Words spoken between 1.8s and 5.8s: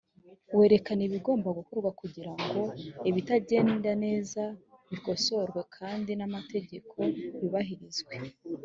kugira ngo ibitagenda neza bikosorwe